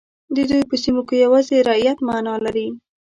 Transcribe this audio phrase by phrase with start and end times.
[0.35, 2.67] د دوی په سیمو کې یوازې رعیت معنا لري.